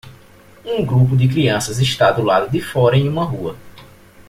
Um 0.65 0.83
grupo 0.83 1.15
de 1.15 1.27
crianças 1.27 1.77
está 1.77 2.09
do 2.11 2.23
lado 2.23 2.49
de 2.49 2.59
fora 2.59 2.97
em 2.97 3.07
uma 3.07 3.23
rua. 3.23 3.55